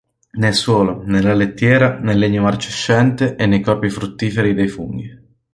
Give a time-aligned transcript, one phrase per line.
[0.31, 5.19] Nel suolo, nella lettiera, nel legno marcescente e nei corpi fruttiferi dei funghi